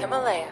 [0.00, 0.46] Himalaya.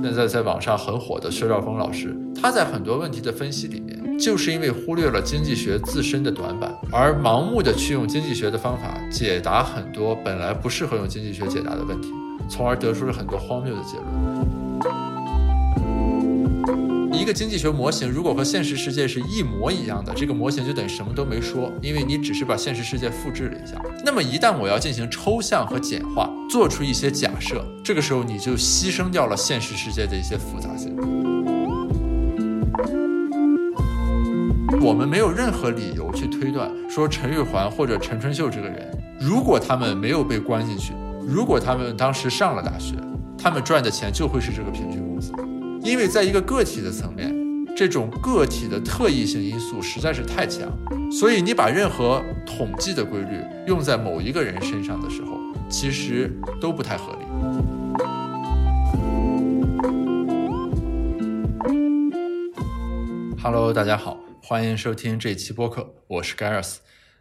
[0.00, 12.12] 现在在网上很火的薛兆丰老师，他在很多问题的分析里面，就是因为忽略了经济学自身的短板，而盲目的去用经济学的方法解答很多本来不适合用经济学解答的问题，
[12.48, 14.47] 从而得出了很多荒谬的结论。
[17.28, 23.78] 这个经济学模型如果和现实世界是一模一样的，这个模型就等于什么都没说，因为你只是把现实世界复制了一下。
[24.02, 30.96] 那么一旦我要进行抽象和简化，做出一些假设，这个时候你就牺牲掉了现实世界的一些复杂性。
[34.80, 40.94] 我们没有任何理由去推断说陈玉环或者陈春秀这个人，如果他们没有被关进去，
[41.26, 42.94] 如果他们当时上了大学，
[43.36, 45.30] 他们赚的钱就会是这个平均工资。
[45.88, 47.34] 因为在一个个体的层面，
[47.74, 50.70] 这种个体的特异性因素实在是太强，
[51.10, 55.38] 所以你把任何统计的规律用在某一个人身上的时候，
[55.70, 57.20] 其实都不太合理。
[63.42, 66.76] Hello，大家好，欢迎收听这期播客，我是 Gareth。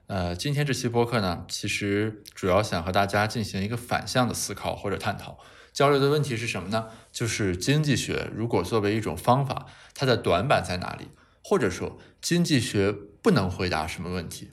[0.07, 5.37] 呃，今天这期播客呢，其实主要想和大家进行一个反向的思考或者探讨。
[5.77, 6.87] 交流的问题是什么呢？
[7.11, 11.09] 就是经济学如果作为一种方法，它的短板在哪里？
[11.43, 14.49] 或者说，经济学不能回答什么问题？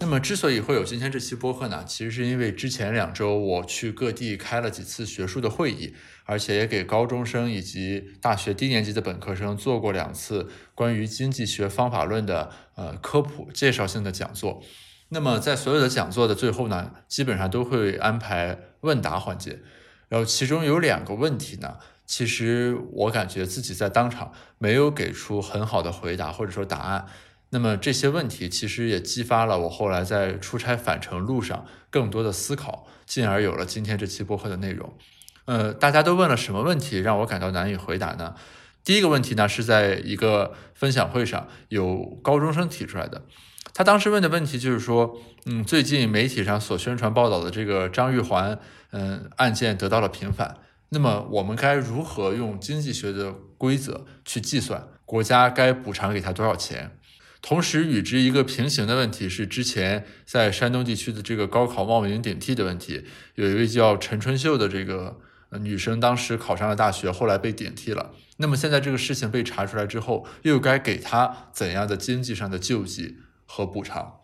[0.00, 5.92] 那么，之所以会有今天这期播客呢，其实是因为之前两周我去各地开了几次学术的会议，
[6.24, 14.62] 而且也给高中生以及大学低年级的本科生做过两次关于经济学方法论的呃科普介绍性的讲座。
[15.08, 19.60] 那么在所有的讲座的最后呢，基本上都会安排问答环节，
[20.08, 27.06] 然后其中有两个问题呢，其实我感觉自己在当场没有给出很好的回答或者说答案。
[27.50, 34.92] 那么这些问题其实也激发了我后来在出差返程路上更多的思考，进而有了今天这期播客的内容。
[35.44, 38.34] 呃，大家都问了什么问题让我感到难以回答呢？
[38.82, 43.22] 第一个问题呢是在一个分享会上有高中生提出来的。
[43.76, 48.58] 他当时问的问题就是说，嗯，最近媒体上所宣传报道的这个张玉环，
[48.90, 50.56] 嗯，案件得到了平反，
[50.88, 56.98] 那么我们该如何用经济学的规则去计算国家该补偿给他多少钱？
[57.42, 63.04] 同时与之一个平行的问题是，之前在山东地区的这个高考冒名顶替的问题，
[63.34, 65.18] 有一位叫陈春秀的这个
[65.60, 73.18] 女生，当时考上了大学，后来被顶替了，那么现在这个事情被查出来之后，又该给她怎样的经济上的救济？
[73.56, 74.20] 和补偿。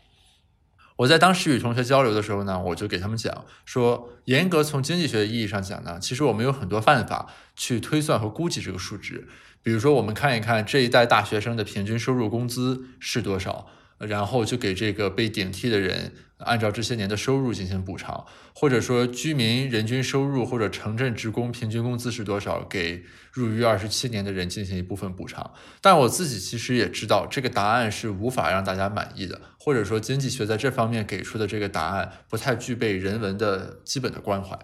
[0.97, 9.27] 我在当时与同学交流的时候呢，我就给他们讲说，严格从经济学意义上讲呢，其实我们有很多办法去推算和估计这个数值。
[9.63, 13.69] 比如说，我们看一看这一代大学生的平均收入工资是多少。
[13.99, 25.53] 然后就给这个被顶替的人按照这些年的收入进行补偿，或者说居民人均收入或者城镇职工平均工资是多少，给入狱二十七年的人进行一部分补偿。
[25.81, 34.59] 但我自己其实也知道，这个答案是无法让大家满意的，或者说经济学在这方面给出的这个答案不太具备人文的基本的关怀。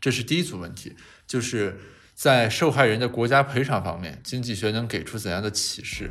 [0.00, 0.94] 这是第一组问题，
[1.26, 1.80] 就是
[2.14, 6.10] 在受害人的国家赔偿方面，经济学能给出怎样的启示？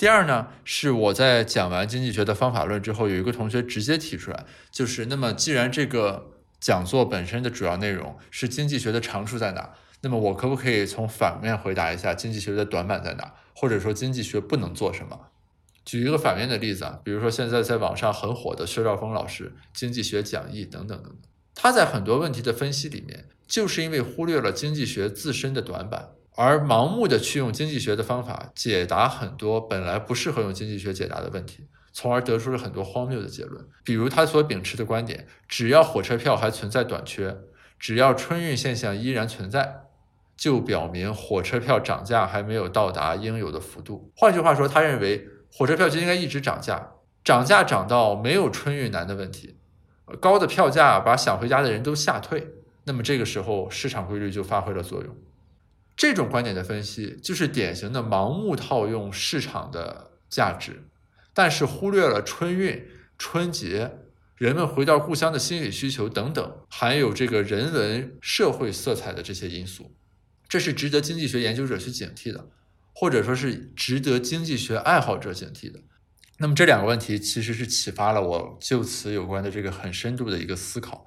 [0.00, 15.20] 第二呢，是我在讲完经济学的方法论之后，有一个同学直接提出来，就是那么既然这个讲座本身的主要内容是经济学的长处在哪，那么我可不可以从反面回答一下经济学的短板在哪，或者说经济学不能做什么？
[15.84, 21.18] 举一个反面的例子啊，比如说现在在网上很火的薛兆丰老师经济学讲义等等等等，
[21.54, 26.12] 他在很多问题的分析里面，就是因为忽略了经济学自身的短板。
[26.42, 33.62] 而盲目的去用经济学的方法解答很多本来不适合用经济学解答的问题，从而得出了很多荒谬的结论。
[33.84, 37.36] 比如他所秉持的观点，只要火车票还存在短缺，
[37.78, 39.82] 只要春运现象依然存在，
[40.34, 44.10] 就表明火车票涨价还没有到达应有的幅度。
[44.16, 46.92] 换句话说，他认为火车票就应该一直涨价，
[47.22, 49.58] 涨价涨到没有春运难的问题，
[50.18, 52.48] 高的票价把想回家的人都吓退，
[52.84, 55.14] 那么这个时候市场规律就发挥了作用。
[56.00, 60.88] 这种观点的分析，就是典型的盲目套用市场的价值，
[61.34, 62.86] 但是忽略了春运、
[63.18, 63.98] 春节、
[64.34, 69.94] 人们回到故乡的心理需求等等，含有这个人文社会色彩的这些因素，
[70.48, 72.48] 这是值得经济学研究者去警惕的，
[72.94, 75.80] 或者说是值得经济学爱好者警惕的。
[76.38, 81.06] 那么这两个问题其实是启发了我就此有关的这个很深度的一个思考。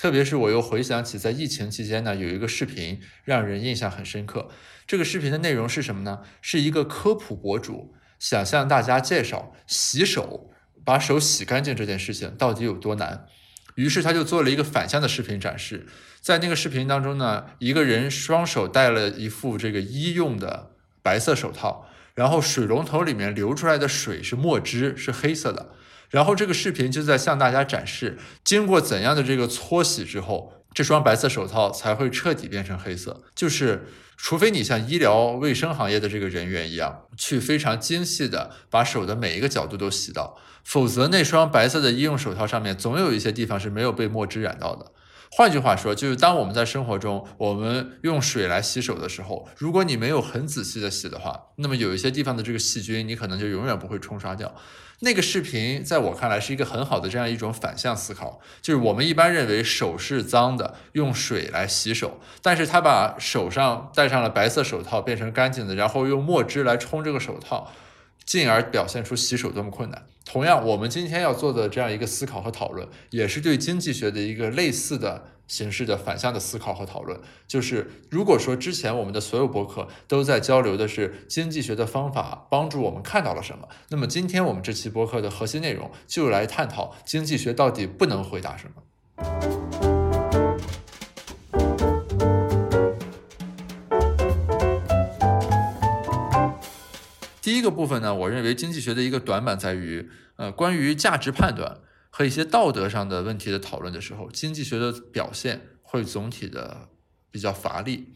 [0.00, 4.48] 特别是我又回想起在疫情期间呢，有一个视频让人印象很深刻。
[4.86, 6.20] 这个视频的内容是什么呢？
[6.40, 10.50] 是一个科普博主想向大家介绍洗手、
[10.86, 13.26] 把手洗干净这件事情到底有多难。
[13.74, 15.86] 于是他就做了一个反向的视频展示。
[16.22, 20.70] 在那个视频当中呢，一个人双手戴了一副这个医用的
[21.02, 25.74] 白色手套，然后水龙头里面流出来的水是墨汁，是黑色的。
[26.10, 33.22] 然后这个视频就在向大家展示，经过怎样的这个搓洗之后，这双白色手套才会彻底变成黑色。
[33.34, 33.86] 就是
[34.16, 44.92] 除非你像医疗卫生行业的这个人员一样，去非常精细的把手的每一个角度都洗到，否则那双白色的医用手套上面总有一些地方是没有被墨汁染到的。
[45.32, 54.52] 换句话说，就是当我们在生活中，我们用水来洗手的时候，如果你没有很仔细的洗的话，那么有一些地方的这个细菌，你可能就永远不会冲刷掉。
[55.00, 67.70] 那个视频在我看来是一个很好的这样一种反向思考，就是我们一般认为手是脏的，用水来洗手，但是他把手上戴上了白色手套变成干净的，然后用墨汁来冲这个手套。
[68.26, 70.04] 进而表现出洗手多么困难。
[70.24, 77.18] 同样，我们今天要做的这样一个思考和讨论，也是对经济学的一个类似的形式的反向的思考和讨论。
[77.48, 88.82] 就是如果说之前我们的所有博客都在交流的是经济学的方法帮助我们看到了什么，那么今天我们这期博客的核心内容就来探讨经济学到底不能回答什么。
[97.42, 101.78] 第一个部分呢，我认为经济学的一个短板在于，呃，关于价值判断
[102.10, 106.90] 和一些道德上的问题的讨论的时候，经济学的表现会总体的
[107.30, 108.12] 比较乏力。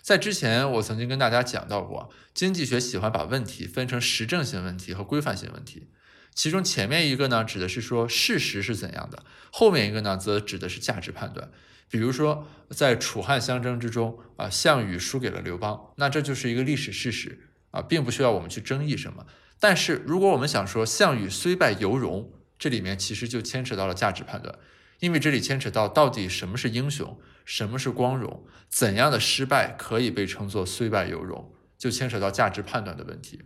[0.00, 5.88] 在之前，我曾经跟大家讲到过，经济学喜欢把问题分成实证性问题和规范性问题，
[6.34, 11.50] 其中前面一个呢指的是说事实是怎样的，后面一个呢则指的是价值判断。
[11.88, 17.48] 比如说，在楚汉相争之中，啊，项羽输给了刘邦，那这就是一个历史事实。
[17.72, 19.26] 啊，并不需要我们去争议什么。
[19.58, 22.30] 但是，如果我们想说项羽虽败犹荣，
[22.62, 24.56] 这里面其实就牵扯到了价值判断，
[25.00, 33.42] 因为这里牵扯到到底什么是英雄，什么是光荣，怎样的失败可以被称作虽败犹荣，就牵扯到价值判断的问题。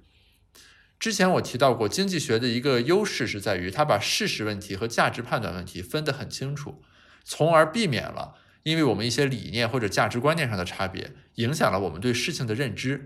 [0.98, 6.82] 之前我提到过，经济学的一个优势是在于它把事实问题和价值判断问题分得很清楚，
[7.24, 8.34] 从而避免了
[8.64, 13.02] 因为我们一些理念或者价值观念上的差别，影响了我们对事情的认知。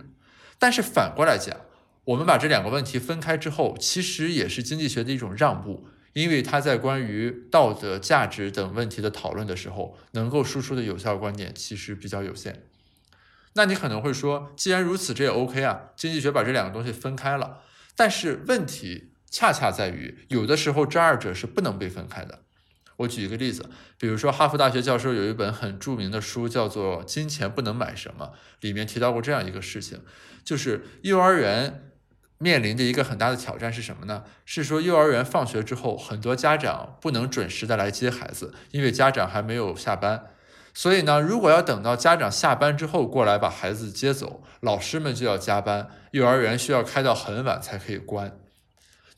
[0.58, 1.56] 但是反过来讲，
[2.02, 12.64] 我们把这两个问题分开之后，其实也是经济学的一种让步，因为它在关于道德、价值等问题的讨论的时候，能够输出的有效观点其实比较有限。
[13.54, 17.62] 那你可能会说，既然如此，这也 OK 啊，经济学把这两个东西分开了。
[17.96, 22.40] 但是问题恰恰在于，有的时候这二者是不能被分开的。
[22.98, 23.68] 我举一个例子，
[23.98, 28.26] 比如说哈佛大学教授有一本很著名的书，叫做《金钱不能买什么》，
[28.60, 30.00] 里面提到过这样一个事情，
[30.44, 31.89] 就是幼儿园
[32.42, 34.24] 面临的一个很大的挑战是什么呢？
[34.46, 40.24] 是说幼儿园放学之后，很多家长不能准时的来接孩子，因为家长还没有下班，
[40.72, 48.34] 所以呢，如果要等到家长下班之后过来把孩子接走，老师们就要加班，幼儿园需要开到很晚才可以关。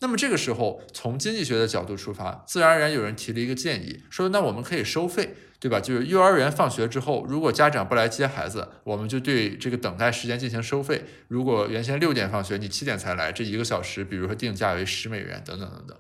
[0.01, 5.79] 那么这个时候，从经济学的角度出发，自然而然有人提了一个建议，说那我们可以收费，对吧？
[5.79, 11.05] 就是幼儿园放学之后，如果家长不来接孩子，我们就对这个等待时间进行收费。
[11.29, 15.97] 如果原先六点放学，你七点才来，这一个小时，比如说定价为十美元，等等等等。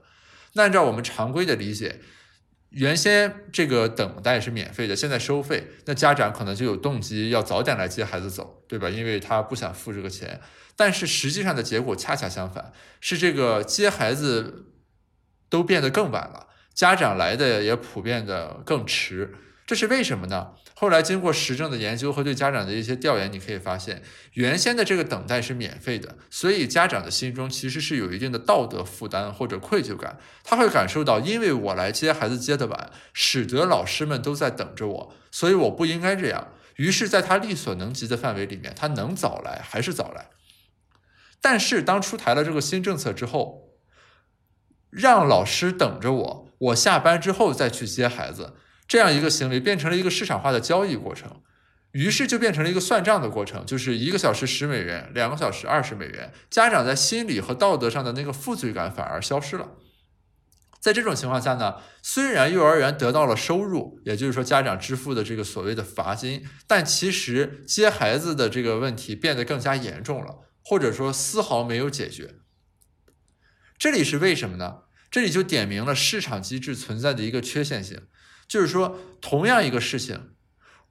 [0.54, 2.00] 那按照我们常规的理解。
[2.70, 8.90] 原先这个等待是免费的，现在收费，那家长可能就有动机要早点来接孩子走，对吧？
[8.90, 10.40] 因为他不想付这个钱。
[10.74, 14.72] 但是实际上的结果恰恰相反，是这个接孩子
[15.48, 19.34] 都变得更晚了，家长来的也普遍的更迟。
[19.64, 20.52] 这是为什么呢？
[20.74, 24.02] 后来经过实证的研究和对家长的一些调研，你可以发现，
[24.32, 36.48] 原先的这个等待是免费的，所以家长的心中其实是有一定的道德负担或者愧疚感，他会感受到，因为我来接孩子接的晚，使得老师们都在等着我，所以我不应该这样。
[36.76, 40.30] 于是，在他力所能及的范围里面，他能早来还是早来。
[41.40, 43.68] 但是，当出台了这个新政策之后，
[44.90, 48.54] 让老师等着我，我下班之后再去接孩子。
[48.92, 51.40] 这样一个行为变成了一个市场化的交易过程，
[51.92, 59.70] 于是就变成了一个算账的过程，就是一个小时十美元，两个小时二十美元，家长在心理和道德上的那个负罪感反而消失了。
[60.78, 72.34] 在这种情况下呢，虽然幼儿园得到了收入，也就是说家长支付的这个所谓的罚金，但其实接孩子的这个问题变得更加严重了，或者说丝毫没有解决。
[73.78, 74.80] 这里是为什么呢？
[75.10, 78.02] 这里就点明了市场机制存在的一个缺陷性，
[78.52, 80.34] 就是说，同样一个事情，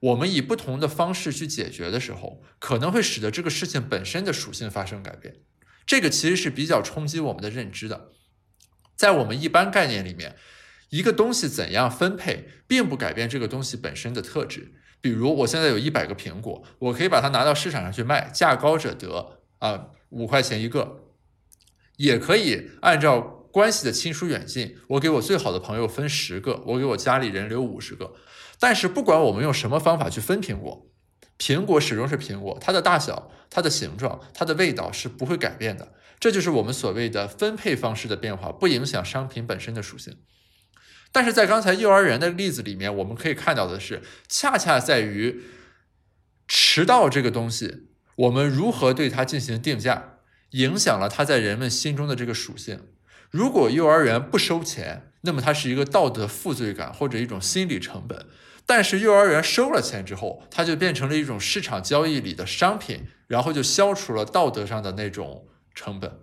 [0.00, 5.36] 我们以不同的方式去解决的时候，可能会使得这个事情本身的属性发生改变。
[5.86, 8.08] 这个其实是比较冲击我们的认知的。
[8.96, 10.34] 在我们一般概念里面，
[10.88, 14.74] 一个东西怎样分配，并不改变这个东西本身的特质。
[15.00, 20.98] 比如，我现在有一百个苹果，我可以把它拿到市场上去卖，价高者得啊，五块钱一个；
[21.96, 28.14] 也可以按照关系的亲疏远近，我给我最好的朋友分十个，我给我家里人留五十个。
[28.58, 30.88] 但是，不管我们用什么方法去分苹果，
[31.38, 35.92] 苹果始终是苹果，它的大小、它的形状、它的味道是不会改变的。
[36.18, 40.16] 这就是我们所谓的分配方式的变化，不影响商品本身的属性。
[41.10, 45.42] 但是在刚才幼儿园的例子里面，我们可以看到的是，恰恰在于
[46.48, 50.20] 迟到这个东西，我们如何对它进行定价，
[50.52, 52.80] 影响了它在人们心中的这个属性。
[53.32, 58.26] 如果幼儿园不收钱，那么它是一个道德负罪感或者一种心理成本；
[58.64, 66.20] 但是幼儿园收了钱之后，它就变成了一种市场交易里的商品，然后就消除了道德上的那种成本。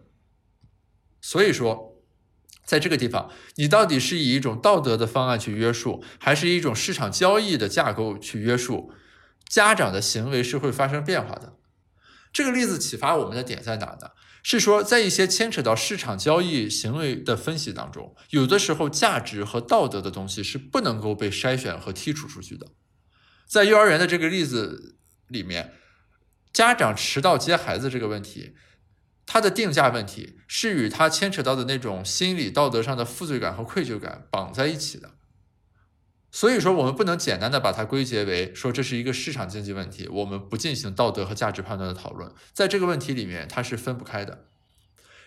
[1.19, 1.87] 所以说。
[2.65, 8.93] 在这个地方，你到底是以一种道德的方案去约束，还是一种市场交易的架构去约束？
[9.47, 11.55] 家长的行为是会发生变化的。
[12.31, 14.11] 这个例子启发我们的点在哪呢？
[14.41, 22.67] 是说，在一些牵扯到市场交易行为的分析当中，有的时候价值和道德的东西是不能够被筛选和剔除出去的。
[23.45, 25.73] 在幼儿园的这个例子里面，
[26.53, 28.55] 家长迟到接孩子这个问题。
[29.31, 35.18] 它的定价问题是与它牵扯到的那种心理道德上的负罪感和愧疚感绑在一起的，
[36.31, 44.45] 所以说我们不能简单的把它归结为说这是一个市场经济问题，我们不进行道德和价值判断的讨论，在这个问题里面它是分不开的。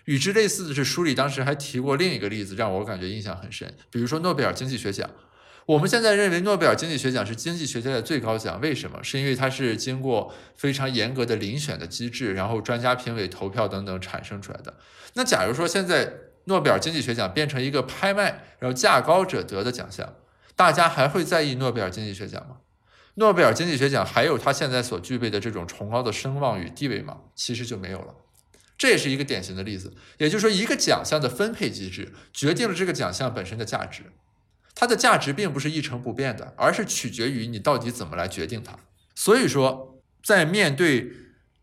[0.05, 5.09] 与之类似的是，书里当时还提过另一个例子，让我感觉印象很深，比如说诺贝尔经济学奖。
[5.65, 9.01] 我们现在认为诺贝尔经济学奖是经济学家的最高奖，为什么？
[9.01, 14.73] 是因为它是经过非常严格的遴选的机制，然后专家评委投票等等产生出来的。
[15.13, 16.13] 那假如说现在
[16.45, 20.13] 诺贝尔经济学奖变成一个拍卖，然后价高者得的奖项，
[20.55, 22.57] 大家还会在意诺贝尔经济学奖吗？
[23.15, 27.21] 诺贝尔经济学奖还有它现在所具备的这种崇高的声望与地位吗？
[27.35, 28.15] 其实就没有了。
[28.77, 34.03] 这也是一个典型的例子，也就是说，一个奖项的分配机制决定了这个奖项本身的价值。
[34.75, 38.75] 它的价值并不是一成不变的，而是取决于你到底怎么来决定它。
[39.13, 41.11] 所以说，在面对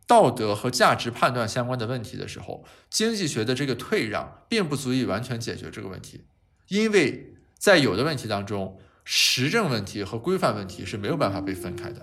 [0.07, 6.25] 道德和价值判断相关的问题的时候，经济学的这个退让并不足以完全解决这个问题，
[6.69, 12.01] 因为在有的问题当中，实证问题和规范问题是没有办法被分开的。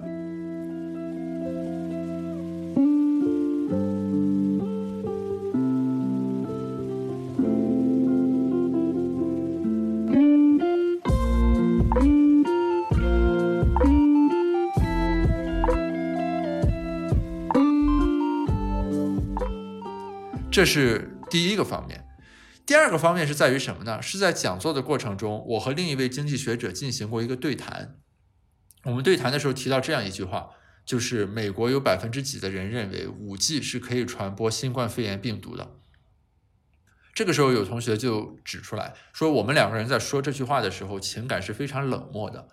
[20.51, 22.03] 这是第一个方面，
[22.67, 24.01] 第二个方面是在于什么呢？
[24.01, 27.95] 是在讲座的过程中，我和另一位经济学者进行过一个对谈。
[28.83, 30.49] 我们对谈的时候提到这样一句话，
[30.85, 35.77] 就是美国有百分之几的人认为五 G 是可以传播新冠肺炎病毒的。
[37.13, 42.49] 这个时候有同学就指出来说，我们两个人在说这句话的时候，情感是非常冷漠的。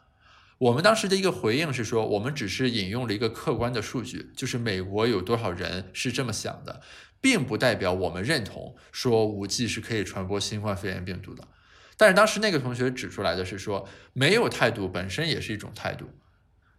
[0.59, 6.81] 我们当时的一个回应是说，我们只是引用了一个客观的数据，就是美国有多少人是这么想的。
[7.25, 11.49] 并不代表我们认同说五 G 是可以传播新冠肺炎病毒的，
[11.97, 16.11] 但是当时那个同学指出来的是说，没有态度本身也是一种态度。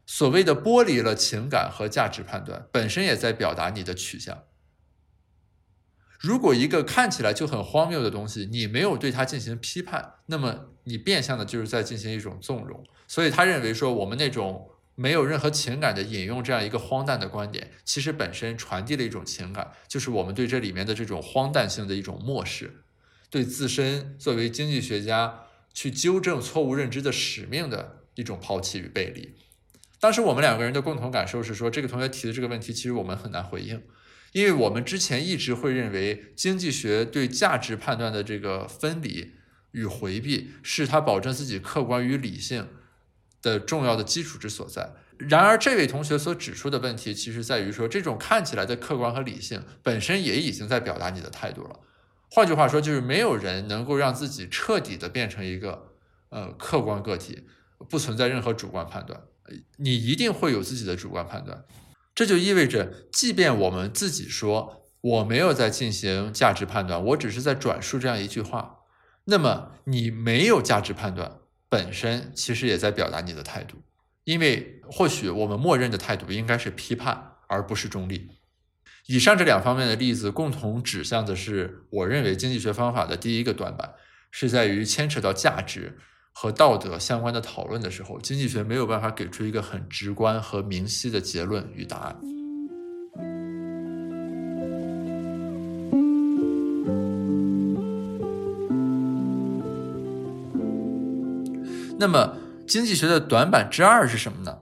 [0.06, 4.44] 所谓的剥离了情感和价值判断，本身也在表达你的取向。
[6.20, 12.84] 如果一个看起来就很荒谬的东西，你没有对它进行批判，那么你变相的就是在进行一种纵容。
[13.08, 14.70] 所以他认为说，我们那种。
[14.96, 22.84] 没有任何情感的引用这样一个荒诞的观点，其实本身传递了一种情感，就是我们对这里面的这种荒诞性的一种漠视，
[23.30, 25.42] 对自身作为经济学家
[25.74, 29.36] 去纠正错误认知的使命的一种抛弃与背离。
[30.00, 33.82] 当时我们两个人的共同感受是说，这个同学提的这个问题，其实我们很难回应，
[34.32, 39.34] 因为我们之前一直会认为经济学对价值判断的这个分离
[39.72, 42.68] 与回避，是他保证自己客观与理性。
[43.46, 44.90] 的重要的基础之所在。
[45.18, 51.80] 然而，这位同学所指出的问题，其实在于说，这种看起来的客观和理性，本身也已经在表达你的态度了。
[52.32, 55.92] 换句话说，就是没有人能够让自己彻底的变成一个
[56.30, 57.44] 呃客观个体，
[57.88, 59.22] 不存在任何主观判断。
[59.78, 61.64] 你一定会有自己的主观判断。
[62.14, 68.80] 这就意味着，即便我们自己说我没有在进行价值判断，我只是在转述这样一句话。
[69.26, 71.40] 那么你没有价值判断
[71.76, 73.76] 本身，其实也在表达你的态度，
[74.24, 78.30] 因为或许我们默认的态度应该是批判，而不是中立。
[79.08, 83.94] 以上这两方面的例子共同指向的是，我认为经济学方法的第一个短板
[84.32, 85.98] 是在于牵扯到价值
[86.32, 92.16] 和道德相关的讨论的时候，经济学没有办法给出一个很直观和明晰的结论与答案。
[102.06, 104.60] 那么，经济学的短板之二是什么呢？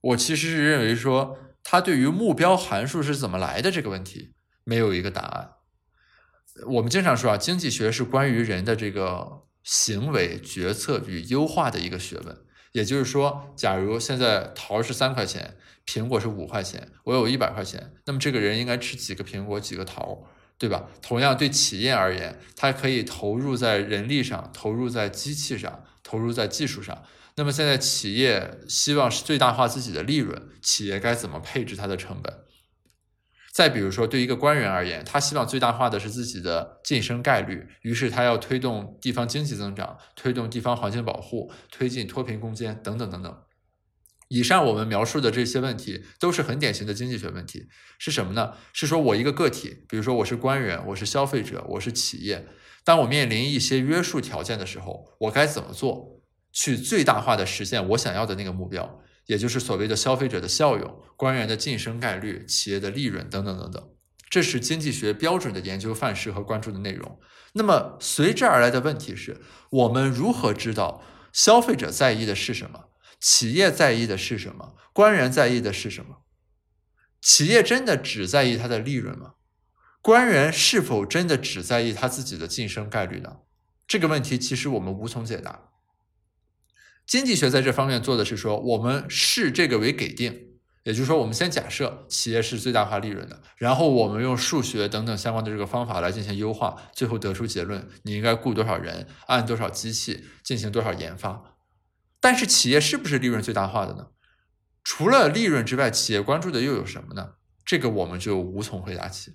[0.00, 4.32] 我其实是认为说，它对于目标函数是怎么来的这个问题
[4.64, 5.50] 没有一个答案。
[6.66, 12.36] 我们经常说啊，经济学是关于人的这个行为、决策与优化的一个学问。
[12.72, 20.26] 也就是说，假如现在桃是三块钱，苹果是五块钱，我有一百块钱，那么这个人应该吃几个苹果、几个桃，
[20.58, 20.88] 对吧？
[21.00, 25.84] 同样，对企业而言，它可以投入在人力上，投入在机器上。
[26.10, 27.04] 投入在技术上，
[27.36, 32.34] 那么现在企业希望是最大化自己的利润，企业该怎么配置它的成本？
[33.52, 43.42] 再比如说，对一个官员而言，他希望最大化的是自己的晋升概率，于是他要推动地方经济增长，推动地方环境保护，推进脱贫攻坚等等等等。
[44.26, 48.54] 以上我们描述的这些问题都是很典型的经济学问题，是什么呢？
[48.72, 52.46] 是说我一个个体，比如说我是官员，我是消费者，我是企业。
[52.84, 56.20] 当我面临一些约束条件的时候，我该怎么做，
[56.52, 63.90] 去最大化的实现我想要的那个目标，也就是所谓的消费者的效用、官员的晋升概率、企业的利润等等等等。
[64.28, 67.18] 这是经济学标准的研究范式和关注的内容。
[67.52, 72.84] 那么随之而来的问题是，我们如何知道消费者在意的是什么，
[73.20, 76.22] 企业在意的是什么，官员在意的是什么？
[77.20, 79.34] 企业真的只在意它的利润吗？
[80.02, 83.38] 官员是否真的只在意他自己的晋升概率呢？
[83.86, 85.68] 这个问题其实我们无从解答。
[87.06, 90.52] 经济学在这方面做的是说，我们视这个为给定，
[90.84, 101.56] 也就是说，我们先假设企业是最大化利润的，然后我们用数学等等相关的这个方法来进行优化，最后得出结论：你应该雇多少人，按多少机器进行多少研发。
[102.20, 104.08] 但是企业是不是利润最大化的呢？
[104.82, 107.34] 除了利润之外，企业关注的又有什么呢？
[107.64, 109.34] 这个我们就无从回答起。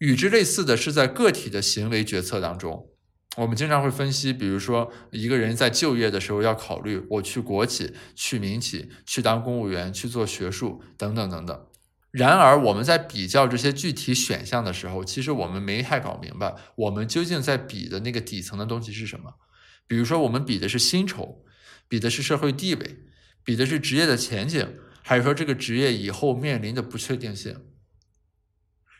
[0.00, 2.88] 与之类似的是，在个体的行为决策当中，
[3.36, 11.66] 我们经常会分析，比如说一个人在就业的时候要考虑，我去国企、去民企、去当公务员、去做学术等等等等。
[12.10, 19.34] 然而，我们在比较这些具体选项的时候，其实我们没太搞明白，我们究竟在比的那个底层的东西是什么。
[19.86, 21.44] 比如说，我们比的是薪酬，
[21.88, 23.04] 比的是社会地位，
[23.44, 27.54] 比的是职业的前景，还是说这个职业以后面临的不确定性？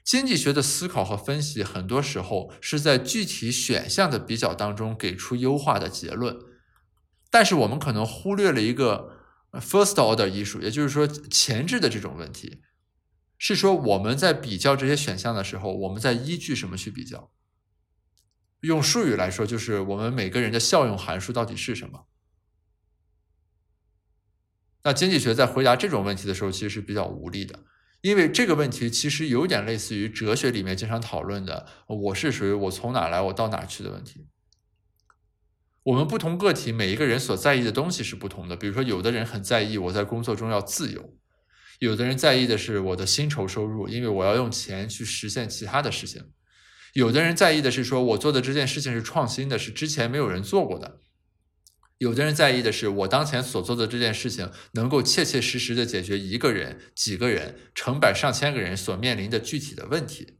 [0.04, 6.36] 经济学的思考和分析，很多时候是在具体选项的比较当中给出优化的结论，
[7.30, 9.18] 但是我们可能忽略了一个
[9.52, 12.62] first order 艺术，也就是说前置的这种问题，
[13.38, 17.30] 是说我们在比较这些选项的时候，我们在依据什么去比较？
[18.60, 22.06] 用术语来说，就是我们每个人的效用函数到底是什么？
[24.82, 27.60] 那经济学在回答这种问题的时候，其实是比较无力的。
[28.02, 34.26] 因为这个问题其实有点类似于哲学里面经常讨论的“我是谁，我从哪来，我到哪去”的问题。
[35.82, 38.56] 我们不同个体每一个人所在意的东西是不同的。
[38.56, 41.14] 比如说，有的人很在意我在工作中要自由，
[41.78, 46.22] 有的人在意的是我的薪酬收入，因为我要用钱去实现其他的事情；
[46.94, 51.00] 有的人在意的是说我做的这件事情是创新的，是之前没有人做过的。
[52.00, 60.38] 有的人在意的是我当前所做的这件事情能够切切实实的解决一个人、几个人、成百上千个人所面临的具体的问题。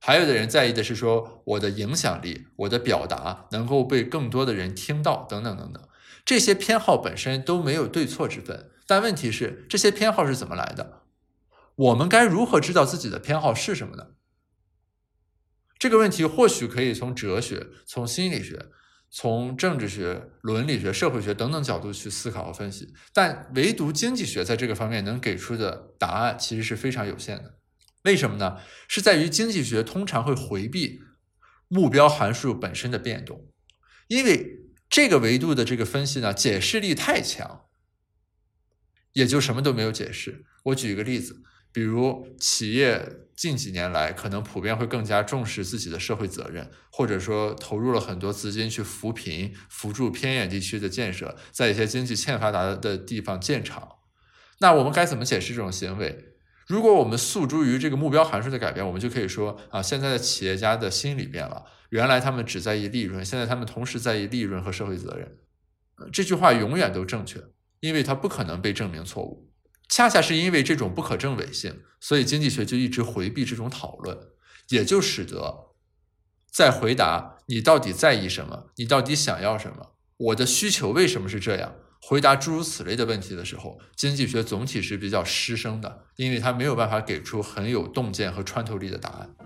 [0.00, 5.88] 还有的人在意的是说我的影响力、我的表达能够被更多的人听到，等等等等。
[6.24, 11.04] 这些偏好本身都没有对错之分，但问题是这些偏好是怎么来的？
[11.76, 14.08] 我们该如何知道自己的偏好是什么呢？
[15.78, 18.66] 这个问题或许可以从哲学、从心理学。
[19.14, 27.58] 从政治学、伦理学、社会学等等角度去思考和分析，但唯独经济学在这个方面能给出的答案其实是非常有限的。
[28.04, 28.56] 为什么呢？
[28.88, 31.02] 是在于经济学通常会回避
[31.68, 33.48] 目标函数本身的变动，
[34.08, 37.66] 因为这个维度的这个分析呢，解释力太强，
[39.12, 40.46] 也就什么都没有解释。
[40.64, 41.42] 我举一个例子，
[41.72, 43.18] 比如企业。
[43.34, 53.96] 近几年来，可能普遍会更加重视自己的社会责任，或者说投入了很多资金去扶贫、扶助偏远地区的建设，在一些经济欠发达的地方建厂。
[54.60, 56.36] 那我们该怎么解释这种行为？
[56.68, 65.38] 如果我们诉诸于这个目标函数的改变，我们就可以说啊，现在的企业家的心理变了，原来他们只在意利润，现在他们同时在意利润和社会责任。
[66.12, 67.42] 这句话永远都正确，
[67.80, 69.51] 因为它不可能被证明错误。
[69.92, 74.16] 恰恰是因为这种不可证伪性，所以经济学就一直回避这种讨论，
[74.70, 75.74] 也就使得
[76.50, 89.36] 在回答你到底在意什么，你到底想要什么，我的需求为什么是这样，回答诸如此类的问题的时候，经济学总体是比较失声的，因为它没有办法给出很有洞见和穿透力的答案。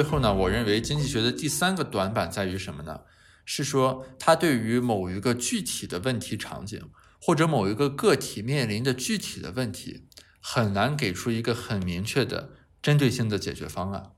[0.00, 3.02] 最后呢，我认为经济学的第三个短板在于什么呢？
[3.44, 6.80] 是说它对于某一个具体的问题场景，
[7.20, 10.06] 或者某一个个体面临的具体的问题，
[10.40, 14.12] 很难给出一个很明确的针对性的解决方案。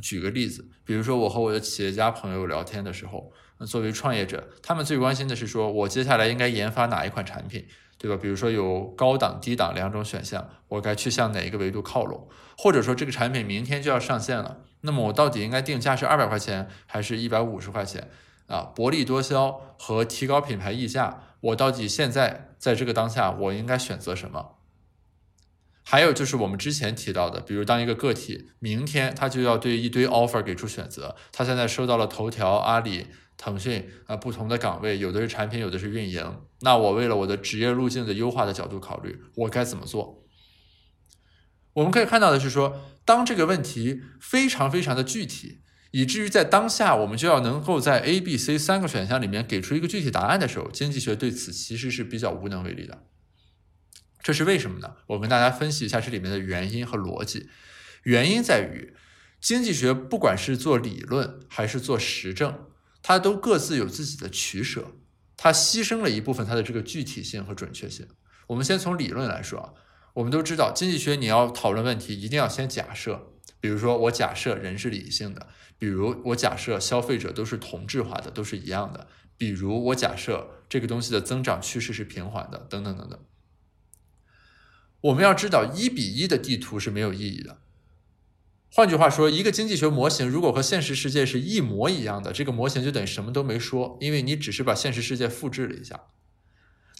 [0.00, 3.30] 举个例子，比如说我和我的企业家朋友聊天的时候，
[3.66, 7.66] 作为创业者，他们最关心的是说我接下来应该研发哪一款产品。
[7.96, 8.20] 对吧？
[8.20, 12.28] 比如说有高档、低档两种选项，我该去向哪一个维度靠拢？
[12.58, 18.08] 或者说这个产品明天就要上线了，那么我到底应该定价是二百块钱还是一百五十块钱？
[18.46, 24.56] 啊，薄利多销和提高品牌溢价，我到底现在在这个当下我应该选择什么？
[25.82, 33.08] 还有就是我们之前提到的，比如当一个个体明天他就要对一堆 offer 给出选择，他现在收到了头条、阿里。
[33.36, 36.40] 腾讯啊，不同的岗位，有的是产品，有的是运营。
[36.60, 40.22] 那我为了我的职业路径的优化的角度考虑，我该怎么做？
[41.72, 53.04] 我们可以看到的是说，当这个问题非常非常的具体，以至于在当下我们就要能够在 A、B、C 三个选项里面给出一个具体答案的时候，经济学对此其实是比较无能为力的。
[54.22, 54.96] 这是为什么呢？
[55.08, 57.48] 我跟大家分析一下这里面的原因和逻辑。
[58.04, 58.94] 原因在于，
[59.40, 62.66] 经济学不管是做理论还是做实证。
[63.06, 64.92] 它都各自有自己的取舍，
[65.36, 68.08] 它牺牲了一部分它的这个具体性和准确性。
[68.46, 69.72] 我们先从理论来说啊，
[70.14, 75.48] 我们都知道经济学你要讨论问题，一定要先假设，比如说我假设人是理性的，
[75.78, 83.18] 比如我假设消费者都是同质化的，都是一样的，比如我假设这个东西的增长趋势是平缓的，等等等等。
[85.00, 87.58] 我们要知道一比一的地图是没有意义的。
[88.72, 96.04] 换句话说，一个经济学模型如果和现实世界是一模一样的，这个模型就等于什么都没说，因为你只是把现实世界复制了一下。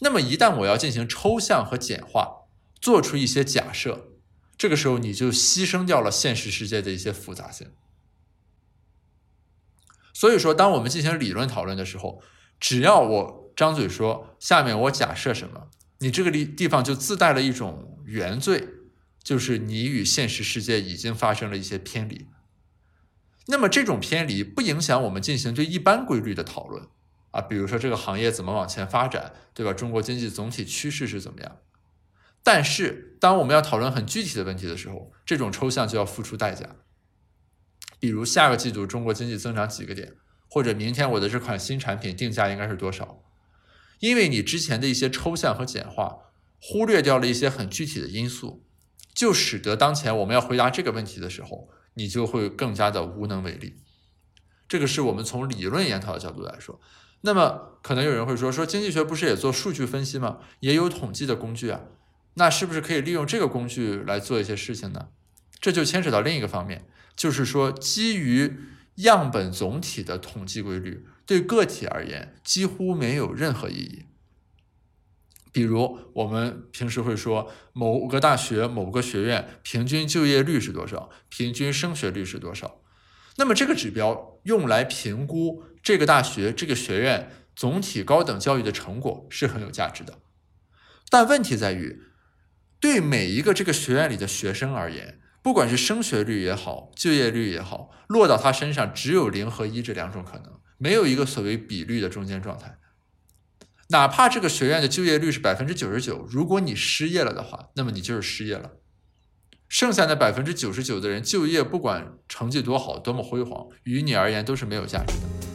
[0.00, 2.43] 那么一旦我要进行抽象和简化，
[2.84, 4.10] 做出一些假设，
[4.58, 7.68] 这个时候你就牺牲掉了现实世界的一些复杂性。
[10.12, 12.22] 所以说，当我们进行理论讨论的时候，
[12.60, 15.68] 只要我张嘴说下面我假设什么，
[16.00, 18.68] 你这个地地方就自带了一种原罪。
[19.22, 22.26] 就是你与现实世界已经发生了一些偏离，
[23.46, 26.86] 那么这种偏离不影响我们进行对一般规律的讨论
[27.30, 29.72] 啊，比如说这个行业怎么往前发展，对吧？
[29.72, 31.56] 中国经济总体趋势是怎么样？
[32.44, 36.76] 但是当我们要讨论很具体的问题的时候，这种抽象就要付出代价，
[37.98, 40.12] 比如下个季度中国经济增长几个点，
[40.48, 43.22] 或者明天我的这款新产品定价应该是多少？
[43.98, 46.18] 因为你之前的一些抽象和简化，
[46.60, 48.62] 忽略掉了一些很具体的因素。
[49.14, 53.76] 就使得当前我们要回答这个问题的时候，你就会更加的无能为力。
[54.66, 56.80] 这个是我们从理论研讨的角度来说。
[57.20, 60.40] 那么可能有人会说，说经济学不是也做数据分析吗？
[60.58, 61.80] 也有统计的工具啊，
[62.34, 65.08] 那是不是可以利用这个工具来做一些事情呢？
[65.60, 66.84] 这就牵扯到另一个方面，
[67.16, 68.56] 就是说基于
[68.96, 74.04] 样本总体的统计规律，对个体而言几乎没有任何意义。
[75.52, 82.80] 比如我们平时会说某个大学某个学院平均就业率是多少，平均升学率是多少，
[83.36, 90.18] 那么这个指标用来评估这个大学这个学院总体高等教育的成果是很有价值的。
[91.08, 92.02] 但问题在于，
[92.84, 102.76] 对每一个这个学院里的学生而言，不管是升学率也好，就业率也好，落到他身上只有零和一这两种可能，没有一个所谓比率的中间状态。
[103.88, 108.72] 哪怕这个学院的就业率是百分之九十九，如果你失业了的话，那么你就是失业了。
[109.66, 115.53] 剩下的百分之九十九的人就业，不管成绩多好、多么辉煌，于你而言都是没有价值的。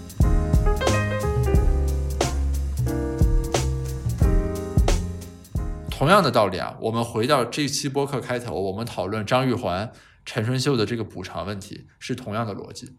[6.00, 9.92] 同样的道理啊，我们回到这期播客开头，我们讨论张玉环、
[10.24, 12.96] 陈春秀的这个补偿问题，是同样的逻辑。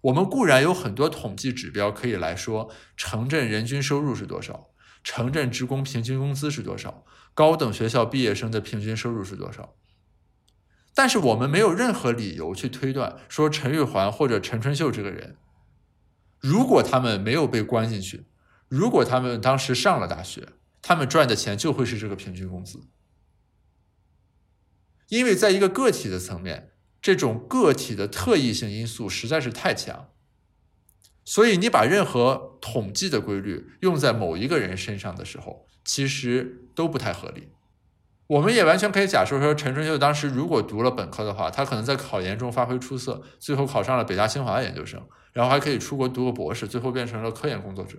[0.00, 4.68] 我们固然有很多统计指标可以来说，城镇人均收入是多少，
[5.02, 9.74] 城镇职工平均工资是多少，高等学校毕业生的平均收入是多少。
[10.94, 15.36] 但是我们没有任何理由去推断说陈玉环或者陈春秀这个人，
[16.40, 18.24] 如果他们没有被关进去，
[18.68, 20.48] 如果他们当时上了大学，
[20.86, 22.78] 他们赚的钱就会是这个平均工资。
[25.08, 30.10] 因为在一个个体的层面，这种个体的特异性因素实在是太强，
[31.24, 37.48] 所以你把任何统计的规律用在某一个人身上的时候，其实都不太合理。
[38.26, 47.96] 我们也完全可以假设说，陈春秀当时如果读了本科的话，他可能在考研中发挥出色，最后考上了北大清华研究生，然后还可以出国读个博士，最后变成了科研工作者。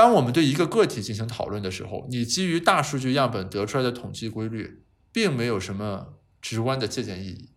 [0.00, 4.82] 当我们对一个个体进行讨论的时候，你基于大数据样本得出来的统计规律，
[5.12, 7.50] 并没有什么直观的借鉴意义。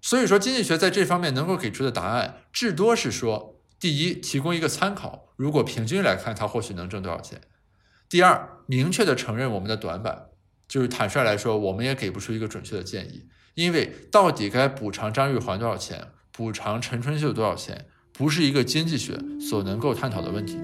[0.00, 7.42] 所以说，经济学在这方面能够给出的答案，至多是说：第一，提供一个参考，如果平均来看，它或许能挣多少钱。
[8.08, 10.28] 第二，明确的承认我们的短板，
[10.66, 20.56] 就是坦率来说，我们也给不出一个准确的建议，因为到底该补偿张玉环多少钱，补偿陈春秀多少钱，不是一个经济学所能够探讨的问题。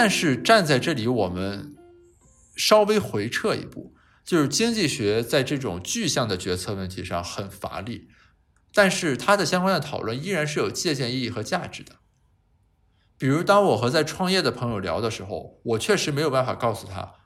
[0.00, 1.76] 但是站在这里，我们
[2.56, 8.08] 稍微回撤一步，就是经济学在这种具象的决策问题上很乏力。
[8.72, 11.96] 但是它的相关的讨论依然是有借鉴意义和价值的。
[13.18, 17.16] 比如，当我和在创业的朋友聊的时候，我确实没有办法告诉他，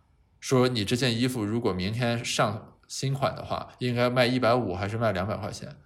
[0.40, 5.76] 说你这件衣服如果明天上新款的话，应该卖一百五还是卖两百块钱。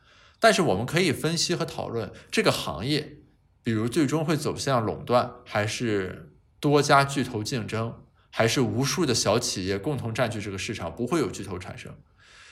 [0.40, 3.18] 但是我们可以分析和讨论这个行业，
[3.62, 11.94] 比如最终会走向垄断，还是多家巨头竞争，还是无数的小企业共同占据这个市场，不会有巨头产生。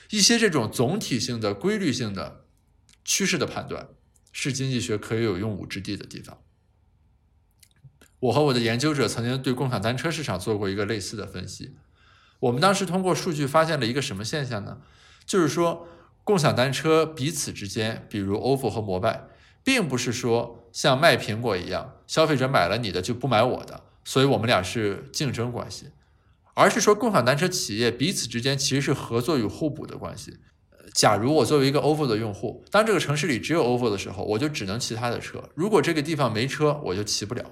[0.09, 2.43] 一些这种总体性的、规律性的。
[3.09, 3.87] 趋势的判断
[4.33, 6.39] 是经济学可以有用武之地的地方。
[8.19, 11.77] 我和我的研究者曾经对共享单车市场做过一个类似的分析。
[12.39, 14.81] 我们当时通过数据发现了一个什么现象呢？
[15.25, 15.87] 就是说，
[16.25, 19.29] 共享单车彼此之间，比如 ofo 和摩拜，
[19.63, 25.89] 并不是说像卖苹果一样，消费者买了你的就不买我的，所以我们俩是竞争关系，
[26.53, 30.37] 而是说共享单车企业彼此之间其实是合作与互补的关系。
[30.93, 35.43] 假如我作为一个 ofo 的用户，当这个城市里只有 ofo 的时候，我就只能骑他的车。
[35.55, 37.51] 如果这个地方没车，我就骑不了。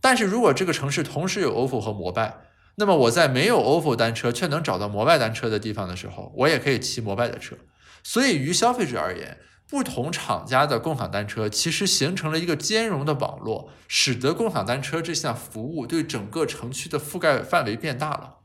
[0.00, 2.38] 但是如果这个城市同时有 ofo 和摩拜，
[2.76, 7.54] 那么我在没有 ofo 单车却能找到摩拜单车的地方的时候，我也可以骑摩拜的车。
[8.02, 9.36] 所以，于消费者而言，
[9.68, 18.36] 不同厂家的共享单车其实形成了一个兼容的网络，使得共享单车这项服务对整个城区的覆盖范围变大了。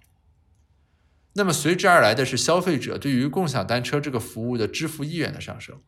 [1.33, 5.79] 那么随之而来的是消费者对于共享单车这个服务的支付意愿的上升。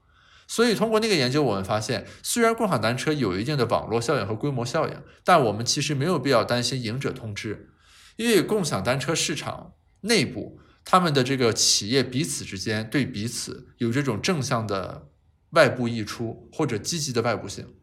[0.48, 7.70] 所以通过那个研究，我们发现，虽然共享单车有一定的网络效应和规模效应，但我们其实没有必要担心赢者通吃，
[8.18, 15.08] 因为共享单车市场内部，他们的这个企业彼此之间对彼此有这种正向的
[15.54, 17.74] 外部溢出或者积极的外部性，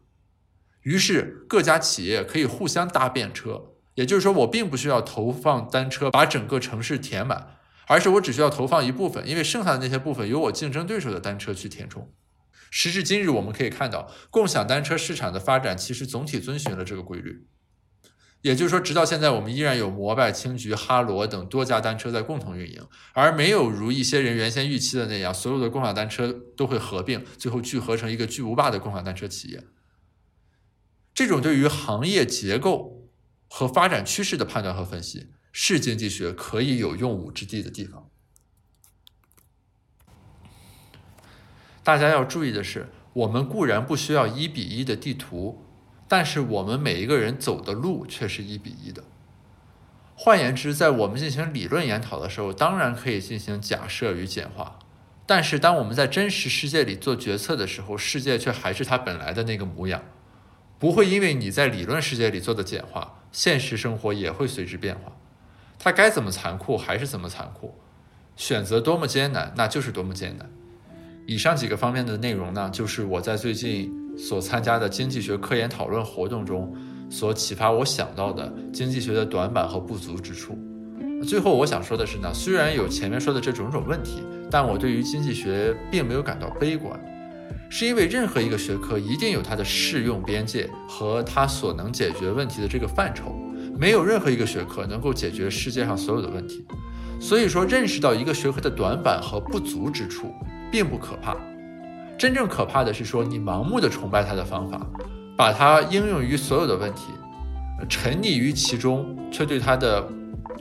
[0.83, 3.73] 于是各家企业可以互相搭便车。
[3.95, 7.57] 也就是说，我并不需要投放单车把整个城市填满，
[7.87, 12.09] 而是我只需要投放一部分，因为剩下的那些部分由我竞争对手的单车去填充。
[12.69, 17.47] 时至今日，我们可以看到，共享单车市场的发展其实总体遵循了这个规律。
[18.41, 29.63] 也就是说，直到现在，我们依然有摩拜、青桔、哈罗等多家单车在共同运营，而没有如一些人原先预期的那样，所有的共享单车都会合并，最后聚合成一个巨无霸的共享单车企业。
[31.13, 32.99] 这种对于行业结构。
[33.53, 38.09] 和发展趋势的判断和分析是经济学可以有用武之地的地方。
[41.83, 45.65] 大家要注意的是，我们固然不需要一比一的地图，
[46.11, 49.01] 但是我们每一个人走的路却是一比一的。
[50.13, 54.77] 换言之，在我们进行理论研讨的时候，当然可以进行假设与简化，
[55.25, 60.03] 但是当我们在真实世界里做决策的时候，世界却还是它本来的那个模样，
[60.77, 63.21] 不会因为你在理论世界里做的简化。
[63.31, 65.13] 现实生活也会随之变化，
[65.79, 67.73] 它该怎么残酷还是怎么残酷，
[68.35, 70.51] 选择多么艰难，那就是多么艰难。
[71.25, 76.71] 以上几个方面的内容呢，就是我在最近所参加的经济学科研讨论活动中
[77.09, 80.55] 所启发我想到的经济学的短板和不足之处。
[81.27, 86.99] 最后我想说的是呢，虽然有前面说的这种种问题，但我对于经济学并没有感到悲观。
[87.69, 93.33] 是因为任何一个学科一定有它的适用边界和它所能解决问题的这个范畴，
[93.77, 96.65] 没有任何一个学科能够解决世界上所有的问题。
[97.19, 100.33] 所以说，认识到一个学科的短板和不足之处
[100.71, 101.37] 并不可怕，
[102.21, 104.79] 真正可怕的是说你盲目的崇拜他的方法，
[105.35, 107.07] 把它应用于所有的问题，
[107.89, 110.07] 沉溺于其中，却对它的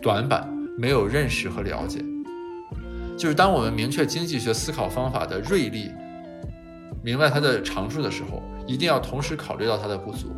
[0.01, 2.03] 短板没有认识和了解。
[3.14, 5.92] 就是当我们明确经济学思考方法的锐利，
[7.05, 10.35] 明白它的长处的时候，一定要同时考虑到它的不足。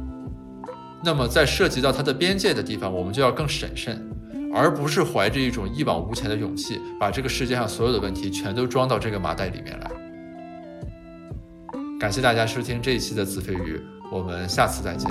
[1.05, 4.05] 那么在涉及到它的边界的地方，我们就要更审慎，
[4.53, 9.89] 而不是怀着一种一往无前的勇气，把这个世界上所有的问题全都装到这个麻袋里面来。
[12.03, 15.09] 感谢大家收听这一期的子非鱼，我们下次再见。